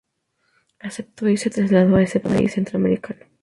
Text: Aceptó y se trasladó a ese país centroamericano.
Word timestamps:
Aceptó 0.79 1.29
y 1.29 1.37
se 1.37 1.51
trasladó 1.51 1.97
a 1.97 2.01
ese 2.01 2.19
país 2.19 2.53
centroamericano. 2.55 3.23